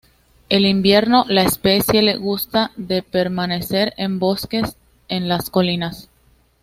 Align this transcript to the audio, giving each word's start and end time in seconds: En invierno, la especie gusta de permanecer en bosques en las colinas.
En 0.49 0.63
invierno, 0.65 1.25
la 1.27 1.43
especie 1.43 2.17
gusta 2.17 2.71
de 2.75 3.03
permanecer 3.03 3.93
en 3.97 4.17
bosques 4.17 4.75
en 5.09 5.27
las 5.29 5.51
colinas. 5.51 6.09